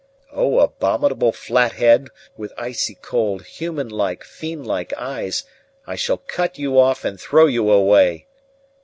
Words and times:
"O 0.31 0.57
abominable 0.57 1.31
flat 1.31 1.73
head, 1.73 2.07
with 2.35 2.53
icy 2.57 2.95
cold, 2.95 3.43
humanlike, 3.45 4.23
fiend 4.23 4.65
like 4.65 4.91
eyes, 4.97 5.43
I 5.85 5.93
shall 5.95 6.17
cut 6.17 6.57
you 6.57 6.79
off 6.79 7.05
and 7.05 7.21
throw 7.21 7.45
you 7.45 7.69
away!" 7.69 8.25